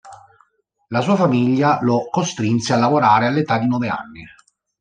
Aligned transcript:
La 0.87 0.99
sua 1.01 1.15
famiglia 1.15 1.77
lo 1.83 2.09
costrinse 2.09 2.73
a 2.73 2.77
lavorare 2.77 3.27
all'età 3.27 3.59
di 3.59 3.67
nove 3.67 3.87
anni. 3.89 4.25